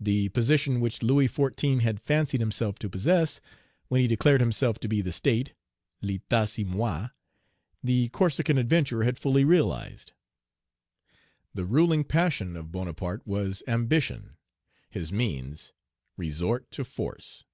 [0.00, 1.82] The position which Louis XIV.
[1.82, 3.42] had fancied himself to possess,
[3.88, 5.52] when he declared himself to be the state,
[6.02, 7.08] "L'état, c'est moi,"
[7.84, 10.12] the Corsican adventurer had fully realized.
[11.52, 14.38] The ruling passion of Bonaparte was ambition;
[14.88, 15.74] his means,
[16.16, 17.44] resort to force.